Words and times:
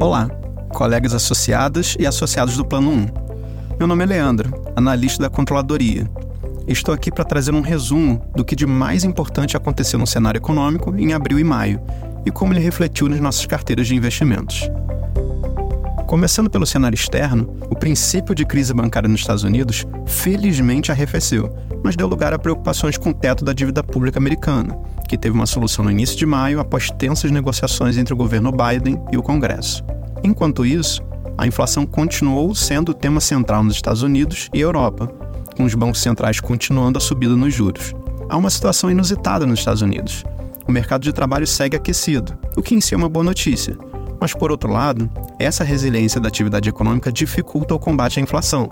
Olá, 0.00 0.30
colegas 0.70 1.12
associadas 1.12 1.94
e 2.00 2.06
associados 2.06 2.56
do 2.56 2.64
Plano 2.64 2.90
1. 2.90 3.06
Meu 3.78 3.86
nome 3.86 4.02
é 4.02 4.06
Leandro, 4.06 4.50
analista 4.74 5.22
da 5.22 5.28
controladoria. 5.28 6.10
Estou 6.66 6.94
aqui 6.94 7.12
para 7.12 7.22
trazer 7.22 7.52
um 7.52 7.60
resumo 7.60 8.18
do 8.34 8.42
que 8.42 8.56
de 8.56 8.64
mais 8.64 9.04
importante 9.04 9.58
aconteceu 9.58 9.98
no 9.98 10.06
cenário 10.06 10.38
econômico 10.38 10.96
em 10.96 11.12
abril 11.12 11.38
e 11.38 11.44
maio 11.44 11.82
e 12.24 12.30
como 12.30 12.54
ele 12.54 12.60
refletiu 12.60 13.10
nas 13.10 13.20
nossas 13.20 13.44
carteiras 13.44 13.88
de 13.88 13.94
investimentos. 13.94 14.70
Começando 16.10 16.50
pelo 16.50 16.66
cenário 16.66 16.96
externo, 16.96 17.56
o 17.70 17.76
princípio 17.76 18.34
de 18.34 18.44
crise 18.44 18.74
bancária 18.74 19.08
nos 19.08 19.20
Estados 19.20 19.44
Unidos 19.44 19.86
felizmente 20.06 20.90
arrefeceu, 20.90 21.56
mas 21.84 21.94
deu 21.94 22.08
lugar 22.08 22.34
a 22.34 22.38
preocupações 22.38 22.98
com 22.98 23.10
o 23.10 23.14
teto 23.14 23.44
da 23.44 23.52
dívida 23.52 23.80
pública 23.80 24.18
americana, 24.18 24.76
que 25.08 25.16
teve 25.16 25.36
uma 25.36 25.46
solução 25.46 25.84
no 25.84 25.90
início 25.92 26.16
de 26.16 26.26
maio 26.26 26.58
após 26.58 26.90
tensas 26.90 27.30
negociações 27.30 27.96
entre 27.96 28.12
o 28.12 28.16
governo 28.16 28.50
Biden 28.50 29.00
e 29.12 29.16
o 29.16 29.22
Congresso. 29.22 29.84
Enquanto 30.24 30.66
isso, 30.66 31.00
a 31.38 31.46
inflação 31.46 31.86
continuou 31.86 32.56
sendo 32.56 32.88
o 32.88 32.94
tema 32.94 33.20
central 33.20 33.62
nos 33.62 33.76
Estados 33.76 34.02
Unidos 34.02 34.48
e 34.52 34.58
Europa, 34.58 35.06
com 35.56 35.62
os 35.62 35.76
bancos 35.76 36.00
centrais 36.00 36.40
continuando 36.40 36.98
a 36.98 37.00
subida 37.00 37.36
nos 37.36 37.54
juros. 37.54 37.94
Há 38.28 38.36
uma 38.36 38.50
situação 38.50 38.90
inusitada 38.90 39.46
nos 39.46 39.60
Estados 39.60 39.80
Unidos. 39.80 40.24
O 40.66 40.72
mercado 40.72 41.02
de 41.02 41.12
trabalho 41.12 41.46
segue 41.46 41.76
aquecido, 41.76 42.36
o 42.56 42.62
que 42.62 42.74
em 42.74 42.80
si 42.80 42.94
é 42.94 42.96
uma 42.96 43.08
boa 43.08 43.24
notícia, 43.24 43.78
mas, 44.20 44.34
por 44.34 44.50
outro 44.50 44.70
lado, 44.70 45.10
essa 45.38 45.64
resiliência 45.64 46.20
da 46.20 46.28
atividade 46.28 46.68
econômica 46.68 47.10
dificulta 47.10 47.74
o 47.74 47.78
combate 47.78 48.20
à 48.20 48.22
inflação, 48.22 48.68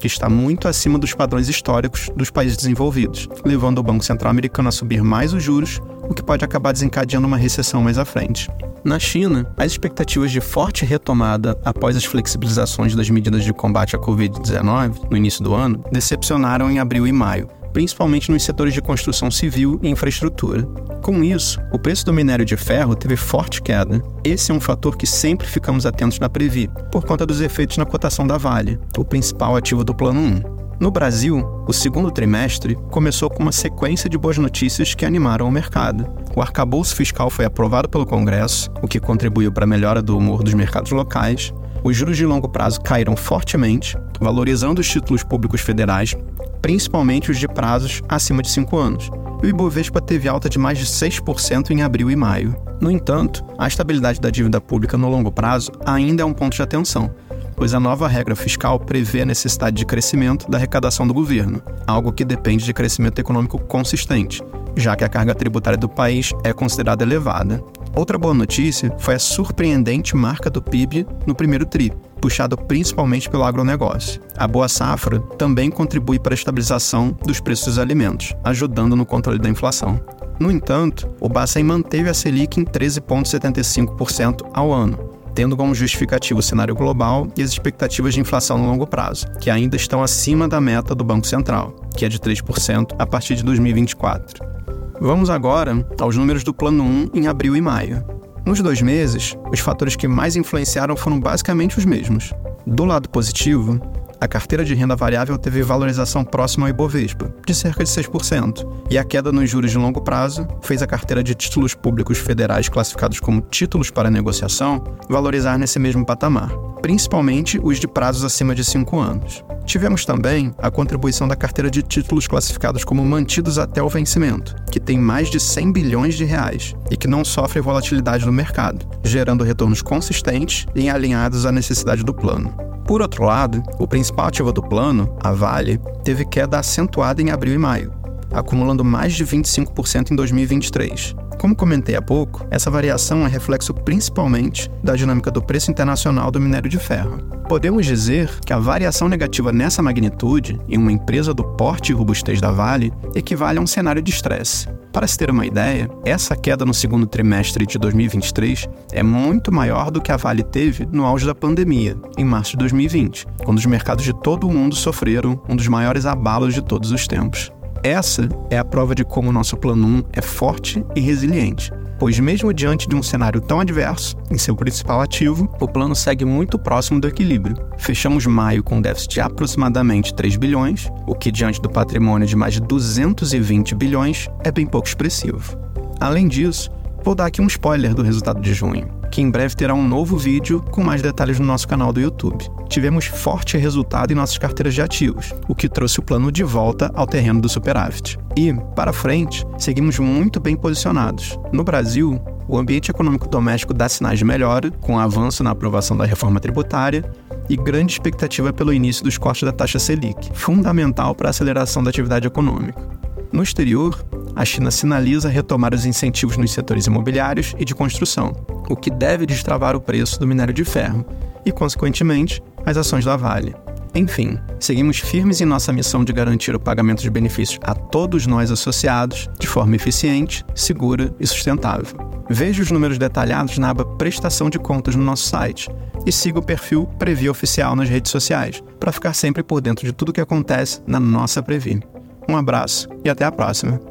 que 0.00 0.06
está 0.06 0.28
muito 0.28 0.68
acima 0.68 0.98
dos 0.98 1.14
padrões 1.14 1.48
históricos 1.48 2.10
dos 2.16 2.30
países 2.30 2.56
desenvolvidos, 2.56 3.28
levando 3.44 3.78
o 3.78 3.82
Banco 3.82 4.04
Central 4.04 4.30
americano 4.30 4.68
a 4.68 4.72
subir 4.72 5.02
mais 5.02 5.32
os 5.32 5.42
juros, 5.42 5.80
o 6.02 6.14
que 6.14 6.22
pode 6.22 6.44
acabar 6.44 6.72
desencadeando 6.72 7.26
uma 7.26 7.36
recessão 7.36 7.82
mais 7.82 7.98
à 7.98 8.04
frente. 8.04 8.48
Na 8.84 8.98
China, 8.98 9.52
as 9.56 9.72
expectativas 9.72 10.30
de 10.30 10.40
forte 10.40 10.84
retomada 10.84 11.58
após 11.64 11.96
as 11.96 12.04
flexibilizações 12.04 12.94
das 12.94 13.10
medidas 13.10 13.44
de 13.44 13.52
combate 13.52 13.96
à 13.96 13.98
Covid-19 13.98 15.10
no 15.10 15.16
início 15.16 15.42
do 15.42 15.52
ano 15.54 15.84
decepcionaram 15.92 16.70
em 16.70 16.78
abril 16.78 17.06
e 17.06 17.12
maio, 17.12 17.48
principalmente 17.72 18.30
nos 18.30 18.42
setores 18.42 18.74
de 18.74 18.82
construção 18.82 19.30
civil 19.30 19.78
e 19.82 19.88
infraestrutura. 19.88 20.64
Com 21.02 21.22
isso, 21.22 21.60
o 21.72 21.78
preço 21.78 22.04
do 22.04 22.12
minério 22.12 22.44
de 22.44 22.56
ferro 22.56 22.94
teve 22.94 23.16
forte 23.16 23.62
queda. 23.62 24.02
Esse 24.24 24.50
é 24.50 24.54
um 24.54 24.60
fator 24.60 24.96
que 24.96 25.06
sempre 25.06 25.46
ficamos 25.46 25.86
atentos 25.86 26.18
na 26.18 26.28
Previ, 26.28 26.68
por 26.90 27.04
conta 27.04 27.24
dos 27.24 27.40
efeitos 27.40 27.76
na 27.76 27.86
cotação 27.86 28.26
da 28.26 28.36
Vale, 28.36 28.78
o 28.96 29.04
principal 29.04 29.56
ativo 29.56 29.84
do 29.84 29.94
Plano 29.94 30.20
1. 30.20 30.58
No 30.80 30.92
Brasil, 30.92 31.44
o 31.66 31.72
segundo 31.72 32.08
trimestre 32.08 32.76
começou 32.92 33.28
com 33.28 33.42
uma 33.42 33.50
sequência 33.50 34.08
de 34.08 34.16
boas 34.16 34.38
notícias 34.38 34.94
que 34.94 35.04
animaram 35.04 35.48
o 35.48 35.50
mercado. 35.50 36.06
O 36.36 36.40
arcabouço 36.40 36.94
fiscal 36.94 37.28
foi 37.30 37.44
aprovado 37.44 37.88
pelo 37.88 38.06
Congresso, 38.06 38.70
o 38.80 38.86
que 38.86 39.00
contribuiu 39.00 39.50
para 39.50 39.64
a 39.64 39.66
melhora 39.66 40.00
do 40.00 40.16
humor 40.16 40.44
dos 40.44 40.54
mercados 40.54 40.92
locais. 40.92 41.52
Os 41.82 41.96
juros 41.96 42.16
de 42.16 42.24
longo 42.24 42.48
prazo 42.48 42.80
caíram 42.80 43.16
fortemente, 43.16 43.96
valorizando 44.20 44.80
os 44.80 44.88
títulos 44.88 45.24
públicos 45.24 45.60
federais, 45.60 46.16
principalmente 46.60 47.30
os 47.30 47.38
de 47.38 47.48
prazos 47.48 48.02
acima 48.08 48.42
de 48.42 48.50
5 48.50 48.76
anos. 48.76 49.10
E 49.42 49.46
o 49.46 49.48
Ibovespa 49.48 50.00
teve 50.00 50.28
alta 50.28 50.48
de 50.48 50.58
mais 50.58 50.78
de 50.78 50.86
6% 50.86 51.70
em 51.70 51.82
abril 51.82 52.10
e 52.10 52.16
maio. 52.16 52.56
No 52.80 52.90
entanto, 52.90 53.44
a 53.56 53.66
estabilidade 53.66 54.20
da 54.20 54.30
dívida 54.30 54.60
pública 54.60 54.96
no 54.96 55.08
longo 55.08 55.30
prazo 55.30 55.70
ainda 55.84 56.22
é 56.22 56.26
um 56.26 56.32
ponto 56.32 56.56
de 56.56 56.62
atenção, 56.62 57.14
pois 57.56 57.74
a 57.74 57.80
nova 57.80 58.06
regra 58.06 58.36
fiscal 58.36 58.78
prevê 58.78 59.22
a 59.22 59.26
necessidade 59.26 59.76
de 59.76 59.84
crescimento 59.84 60.48
da 60.48 60.58
arrecadação 60.58 61.06
do 61.06 61.14
governo, 61.14 61.60
algo 61.86 62.12
que 62.12 62.24
depende 62.24 62.64
de 62.64 62.72
crescimento 62.72 63.18
econômico 63.18 63.58
consistente, 63.58 64.42
já 64.76 64.94
que 64.94 65.04
a 65.04 65.08
carga 65.08 65.34
tributária 65.34 65.76
do 65.76 65.88
país 65.88 66.32
é 66.44 66.52
considerada 66.52 67.02
elevada. 67.02 67.62
Outra 67.94 68.18
boa 68.18 68.34
notícia 68.34 68.94
foi 68.98 69.14
a 69.14 69.18
surpreendente 69.18 70.14
marca 70.14 70.48
do 70.48 70.62
PIB 70.62 71.06
no 71.26 71.34
primeiro 71.34 71.66
TRI, 71.66 71.92
puxado 72.20 72.56
principalmente 72.56 73.28
pelo 73.28 73.44
agronegócio. 73.44 74.20
A 74.36 74.46
boa 74.46 74.68
safra 74.68 75.18
também 75.36 75.70
contribui 75.70 76.18
para 76.18 76.32
a 76.32 76.36
estabilização 76.36 77.16
dos 77.24 77.40
preços 77.40 77.66
dos 77.66 77.78
alimentos, 77.78 78.34
ajudando 78.44 78.94
no 78.94 79.06
controle 79.06 79.38
da 79.38 79.48
inflação. 79.48 80.00
No 80.38 80.50
entanto, 80.50 81.08
o 81.20 81.28
Bacen 81.28 81.64
manteve 81.64 82.08
a 82.08 82.14
Selic 82.14 82.60
em 82.60 82.64
13,75% 82.64 84.48
ao 84.54 84.72
ano, 84.72 84.96
tendo 85.34 85.56
como 85.56 85.74
justificativo 85.74 86.38
o 86.40 86.42
cenário 86.42 86.74
global 86.74 87.26
e 87.36 87.42
as 87.42 87.50
expectativas 87.50 88.14
de 88.14 88.20
inflação 88.20 88.58
no 88.58 88.66
longo 88.66 88.86
prazo, 88.86 89.26
que 89.40 89.50
ainda 89.50 89.76
estão 89.76 90.02
acima 90.02 90.46
da 90.46 90.60
meta 90.60 90.94
do 90.94 91.02
Banco 91.02 91.26
Central, 91.26 91.74
que 91.96 92.04
é 92.04 92.08
de 92.08 92.20
3% 92.20 92.94
a 92.98 93.06
partir 93.06 93.34
de 93.34 93.42
2024. 93.42 94.57
Vamos 95.00 95.30
agora 95.30 95.86
aos 96.00 96.16
números 96.16 96.42
do 96.42 96.52
Plano 96.52 96.82
1 96.82 97.10
em 97.14 97.28
abril 97.28 97.54
e 97.54 97.60
maio. 97.60 98.04
Nos 98.44 98.60
dois 98.60 98.82
meses, 98.82 99.36
os 99.52 99.60
fatores 99.60 99.94
que 99.94 100.08
mais 100.08 100.34
influenciaram 100.34 100.96
foram 100.96 101.20
basicamente 101.20 101.78
os 101.78 101.84
mesmos. 101.84 102.32
Do 102.66 102.84
lado 102.84 103.08
positivo, 103.08 103.80
a 104.20 104.26
carteira 104.26 104.64
de 104.64 104.74
renda 104.74 104.96
variável 104.96 105.38
teve 105.38 105.62
valorização 105.62 106.24
próxima 106.24 106.66
ao 106.66 106.70
Ibovespa, 106.70 107.32
de 107.46 107.54
cerca 107.54 107.84
de 107.84 107.90
6%, 107.90 108.66
e 108.90 108.98
a 108.98 109.04
queda 109.04 109.30
nos 109.30 109.48
juros 109.48 109.70
de 109.70 109.78
longo 109.78 110.00
prazo 110.00 110.46
fez 110.60 110.82
a 110.82 110.86
carteira 110.86 111.22
de 111.22 111.34
títulos 111.34 111.74
públicos 111.74 112.18
federais 112.18 112.68
classificados 112.68 113.20
como 113.20 113.40
títulos 113.40 113.90
para 113.90 114.10
negociação 114.10 114.82
valorizar 115.08 115.56
nesse 115.56 115.78
mesmo 115.78 116.04
patamar, 116.04 116.50
principalmente 116.82 117.60
os 117.62 117.78
de 117.78 117.86
prazos 117.86 118.24
acima 118.24 118.54
de 118.54 118.64
5 118.64 118.98
anos. 118.98 119.44
Tivemos 119.64 120.04
também 120.04 120.54
a 120.58 120.70
contribuição 120.70 121.28
da 121.28 121.36
carteira 121.36 121.70
de 121.70 121.82
títulos 121.82 122.26
classificados 122.26 122.84
como 122.84 123.04
mantidos 123.04 123.58
até 123.58 123.82
o 123.82 123.88
vencimento, 123.88 124.56
que 124.70 124.80
tem 124.80 124.98
mais 124.98 125.30
de 125.30 125.38
100 125.38 125.72
bilhões 125.72 126.14
de 126.14 126.24
reais 126.24 126.74
e 126.90 126.96
que 126.96 127.06
não 127.06 127.22
sofre 127.24 127.60
volatilidade 127.60 128.24
no 128.24 128.32
mercado, 128.32 128.88
gerando 129.04 129.44
retornos 129.44 129.82
consistentes 129.82 130.66
e 130.74 130.88
alinhados 130.88 131.44
à 131.44 131.52
necessidade 131.52 132.02
do 132.02 132.14
plano. 132.14 132.68
Por 132.88 133.02
outro 133.02 133.22
lado, 133.22 133.62
o 133.78 133.86
principal 133.86 134.28
ativo 134.28 134.50
do 134.50 134.62
plano, 134.62 135.14
a 135.22 135.30
Vale, 135.30 135.78
teve 136.02 136.24
queda 136.24 136.58
acentuada 136.58 137.20
em 137.20 137.30
abril 137.30 137.52
e 137.52 137.58
maio, 137.58 137.92
acumulando 138.32 138.82
mais 138.82 139.12
de 139.12 139.26
25% 139.26 140.10
em 140.10 140.16
2023. 140.16 141.14
Como 141.38 141.54
comentei 141.54 141.94
há 141.94 142.02
pouco, 142.02 142.46
essa 142.50 142.70
variação 142.70 143.24
é 143.24 143.28
reflexo 143.28 143.72
principalmente 143.72 144.68
da 144.82 144.96
dinâmica 144.96 145.30
do 145.30 145.40
preço 145.40 145.70
internacional 145.70 146.30
do 146.30 146.40
minério 146.40 146.68
de 146.68 146.78
ferro. 146.78 147.18
Podemos 147.48 147.86
dizer 147.86 148.28
que 148.44 148.52
a 148.52 148.58
variação 148.58 149.08
negativa 149.08 149.52
nessa 149.52 149.80
magnitude, 149.80 150.58
em 150.68 150.76
uma 150.76 150.92
empresa 150.92 151.32
do 151.32 151.44
porte 151.44 151.92
e 151.92 151.94
robustez 151.94 152.40
da 152.40 152.50
Vale, 152.50 152.92
equivale 153.14 153.58
a 153.58 153.62
um 153.62 153.66
cenário 153.66 154.02
de 154.02 154.10
estresse, 154.10 154.68
para 154.92 155.06
se 155.06 155.16
ter 155.16 155.30
uma 155.30 155.46
ideia, 155.46 155.88
essa 156.04 156.34
queda 156.34 156.64
no 156.64 156.74
segundo 156.74 157.06
trimestre 157.06 157.64
de 157.64 157.78
2023 157.78 158.68
é 158.90 159.02
muito 159.02 159.52
maior 159.52 159.92
do 159.92 160.00
que 160.00 160.10
a 160.10 160.16
Vale 160.16 160.42
teve 160.42 160.86
no 160.90 161.04
auge 161.04 161.24
da 161.24 161.36
pandemia, 161.36 161.96
em 162.16 162.24
março 162.24 162.52
de 162.52 162.56
2020, 162.58 163.26
quando 163.44 163.58
os 163.58 163.66
mercados 163.66 164.04
de 164.04 164.12
todo 164.12 164.48
o 164.48 164.52
mundo 164.52 164.74
sofreram 164.74 165.40
um 165.48 165.54
dos 165.54 165.68
maiores 165.68 166.04
abalos 166.04 166.52
de 166.52 166.62
todos 166.62 166.90
os 166.90 167.06
tempos. 167.06 167.52
Essa 167.82 168.28
é 168.50 168.58
a 168.58 168.64
prova 168.64 168.94
de 168.94 169.04
como 169.04 169.30
o 169.30 169.32
nosso 169.32 169.56
plano 169.56 169.86
1 169.86 170.02
é 170.12 170.20
forte 170.20 170.84
e 170.96 171.00
resiliente, 171.00 171.72
pois, 171.98 172.18
mesmo 172.18 172.52
diante 172.52 172.88
de 172.88 172.96
um 172.96 173.02
cenário 173.02 173.40
tão 173.40 173.60
adverso, 173.60 174.16
em 174.30 174.36
seu 174.36 174.56
principal 174.56 175.00
ativo, 175.00 175.48
o 175.60 175.68
plano 175.68 175.94
segue 175.94 176.24
muito 176.24 176.58
próximo 176.58 177.00
do 177.00 177.08
equilíbrio. 177.08 177.56
Fechamos 177.78 178.26
maio 178.26 178.62
com 178.62 178.76
um 178.76 178.80
déficit 178.80 179.14
de 179.14 179.20
aproximadamente 179.20 180.14
3 180.14 180.36
bilhões, 180.36 180.88
o 181.06 181.14
que, 181.14 181.30
diante 181.30 181.60
do 181.60 181.70
patrimônio 181.70 182.26
de 182.26 182.36
mais 182.36 182.54
de 182.54 182.60
220 182.60 183.74
bilhões, 183.74 184.28
é 184.44 184.50
bem 184.50 184.66
pouco 184.66 184.88
expressivo. 184.88 185.56
Além 186.00 186.26
disso, 186.26 186.70
vou 187.04 187.14
dar 187.14 187.26
aqui 187.26 187.40
um 187.40 187.46
spoiler 187.46 187.94
do 187.94 188.02
resultado 188.02 188.40
de 188.40 188.52
junho 188.52 188.97
que 189.10 189.20
em 189.20 189.30
breve 189.30 189.54
terá 189.54 189.74
um 189.74 189.86
novo 189.86 190.16
vídeo 190.16 190.62
com 190.70 190.82
mais 190.82 191.02
detalhes 191.02 191.38
no 191.38 191.46
nosso 191.46 191.66
canal 191.66 191.92
do 191.92 192.00
YouTube. 192.00 192.44
Tivemos 192.68 193.06
forte 193.06 193.56
resultado 193.56 194.12
em 194.12 194.14
nossas 194.14 194.38
carteiras 194.38 194.74
de 194.74 194.82
ativos, 194.82 195.32
o 195.48 195.54
que 195.54 195.68
trouxe 195.68 195.98
o 195.98 196.02
plano 196.02 196.30
de 196.30 196.44
volta 196.44 196.90
ao 196.94 197.06
terreno 197.06 197.40
do 197.40 197.48
superávit. 197.48 198.18
E, 198.36 198.52
para 198.74 198.92
frente, 198.92 199.46
seguimos 199.58 199.98
muito 199.98 200.38
bem 200.38 200.56
posicionados. 200.56 201.38
No 201.52 201.64
Brasil, 201.64 202.20
o 202.46 202.56
ambiente 202.56 202.90
econômico 202.90 203.28
doméstico 203.28 203.74
dá 203.74 203.88
sinais 203.88 204.18
de 204.18 204.24
melhora, 204.24 204.70
com 204.70 204.98
avanço 204.98 205.44
na 205.44 205.50
aprovação 205.50 205.96
da 205.96 206.04
reforma 206.04 206.40
tributária 206.40 207.04
e 207.48 207.56
grande 207.56 207.92
expectativa 207.92 208.52
pelo 208.52 208.72
início 208.72 209.04
dos 209.04 209.18
cortes 209.18 209.42
da 209.42 209.52
taxa 209.52 209.78
Selic, 209.78 210.30
fundamental 210.34 211.14
para 211.14 211.28
a 211.28 211.30
aceleração 211.30 211.82
da 211.82 211.90
atividade 211.90 212.26
econômica. 212.26 212.88
No 213.30 213.42
exterior, 213.42 214.02
a 214.38 214.44
China 214.44 214.70
sinaliza 214.70 215.28
retomar 215.28 215.74
os 215.74 215.84
incentivos 215.84 216.36
nos 216.36 216.52
setores 216.52 216.86
imobiliários 216.86 217.56
e 217.58 217.64
de 217.64 217.74
construção, 217.74 218.32
o 218.70 218.76
que 218.76 218.88
deve 218.88 219.26
destravar 219.26 219.74
o 219.74 219.80
preço 219.80 220.20
do 220.20 220.28
minério 220.28 220.54
de 220.54 220.64
ferro 220.64 221.04
e, 221.44 221.50
consequentemente, 221.50 222.40
as 222.64 222.76
ações 222.76 223.04
da 223.04 223.16
Vale. 223.16 223.52
Enfim, 223.96 224.38
seguimos 224.60 225.00
firmes 225.00 225.40
em 225.40 225.44
nossa 225.44 225.72
missão 225.72 226.04
de 226.04 226.12
garantir 226.12 226.54
o 226.54 226.60
pagamento 226.60 227.02
de 227.02 227.10
benefícios 227.10 227.58
a 227.64 227.74
todos 227.74 228.28
nós 228.28 228.52
associados 228.52 229.28
de 229.40 229.48
forma 229.48 229.74
eficiente, 229.74 230.44
segura 230.54 231.12
e 231.18 231.26
sustentável. 231.26 231.96
Veja 232.30 232.62
os 232.62 232.70
números 232.70 232.96
detalhados 232.96 233.58
na 233.58 233.70
aba 233.70 233.84
Prestação 233.84 234.48
de 234.48 234.58
Contas 234.60 234.94
no 234.94 235.02
nosso 235.02 235.28
site 235.28 235.68
e 236.06 236.12
siga 236.12 236.38
o 236.38 236.44
perfil 236.44 236.86
Previ 236.96 237.28
Oficial 237.28 237.74
nas 237.74 237.88
redes 237.88 238.12
sociais 238.12 238.62
para 238.78 238.92
ficar 238.92 239.14
sempre 239.14 239.42
por 239.42 239.60
dentro 239.60 239.84
de 239.84 239.92
tudo 239.92 240.10
o 240.10 240.12
que 240.12 240.20
acontece 240.20 240.80
na 240.86 241.00
nossa 241.00 241.42
Previ. 241.42 241.82
Um 242.28 242.36
abraço 242.36 242.88
e 243.04 243.10
até 243.10 243.24
a 243.24 243.32
próxima! 243.32 243.87